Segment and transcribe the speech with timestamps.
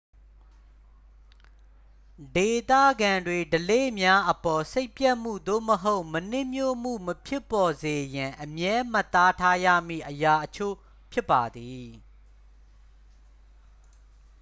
[2.35, 10.75] ဒေသခံတွေ ဓလေ့များအပေါ် စိတ်ပျက်မှု သို့မဟုတ် မနှစ်မြို့မှု မဖြစ်ပေါ်စေရန် အမြဲမှတ်သားထားရမည့် အရာအချို့
[11.11, 11.87] ဖြစ်ပါသည်